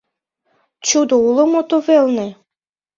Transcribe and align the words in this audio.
Чудо 0.87 1.15
уло 1.27 1.43
мо 1.51 1.61
тувелне?» 1.69 2.27